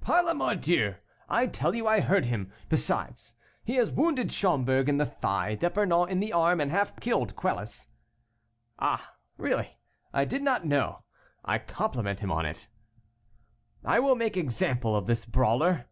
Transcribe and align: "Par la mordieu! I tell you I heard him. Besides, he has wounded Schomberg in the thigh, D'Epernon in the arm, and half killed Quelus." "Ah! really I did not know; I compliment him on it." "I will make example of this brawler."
"Par 0.00 0.22
la 0.24 0.32
mordieu! 0.32 0.94
I 1.28 1.48
tell 1.48 1.74
you 1.74 1.88
I 1.88 1.98
heard 1.98 2.26
him. 2.26 2.52
Besides, 2.68 3.34
he 3.64 3.74
has 3.74 3.90
wounded 3.90 4.30
Schomberg 4.30 4.88
in 4.88 4.98
the 4.98 5.04
thigh, 5.04 5.56
D'Epernon 5.56 6.08
in 6.08 6.20
the 6.20 6.32
arm, 6.32 6.60
and 6.60 6.70
half 6.70 7.00
killed 7.00 7.34
Quelus." 7.34 7.88
"Ah! 8.78 9.14
really 9.36 9.78
I 10.12 10.24
did 10.24 10.42
not 10.42 10.64
know; 10.64 11.02
I 11.44 11.58
compliment 11.58 12.20
him 12.20 12.30
on 12.30 12.46
it." 12.46 12.68
"I 13.84 13.98
will 13.98 14.14
make 14.14 14.36
example 14.36 14.94
of 14.94 15.06
this 15.06 15.24
brawler." 15.26 15.86